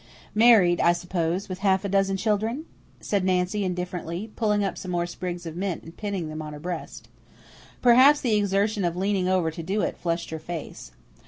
[0.33, 2.65] "Married, I suppose, with half a dozen children?"
[2.99, 6.59] said Nancy indifferently, pulling up some more sprigs of mint and pinning them on her
[6.59, 7.07] breast.
[7.83, 10.91] Perhaps the exertion of leaning over to do it flushed her face.